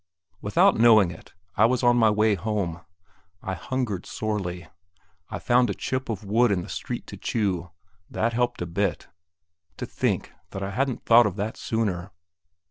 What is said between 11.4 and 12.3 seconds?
sooner!